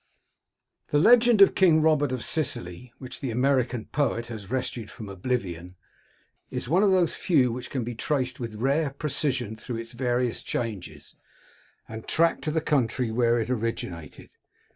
[0.87, 5.75] The legend of King Robert of Sicily, which the American poet has rescued from oblivion,
[6.49, 10.41] is one of those few which can be traced with rare precision through its various
[10.41, 11.13] changes,
[11.87, 14.31] and tracked to the country where it originated.